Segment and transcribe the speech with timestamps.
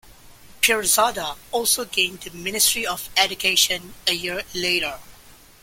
[0.61, 4.97] Pirzada also gained the Ministry of Education a year later.